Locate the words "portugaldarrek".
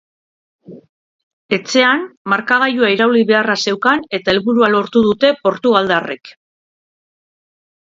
5.47-6.35